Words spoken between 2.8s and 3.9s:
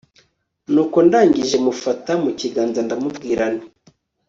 ndamubwira nti